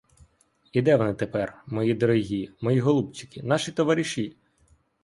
[0.71, 4.37] І де то вони тепер, мої дорогі, мої голубчики, наші товариші!